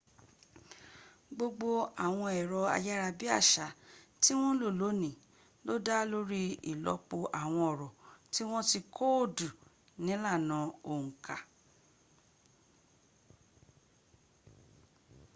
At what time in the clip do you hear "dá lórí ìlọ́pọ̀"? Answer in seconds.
5.87-7.21